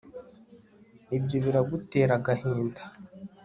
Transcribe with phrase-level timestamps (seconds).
[1.17, 2.81] Ibyo biragutera agahinda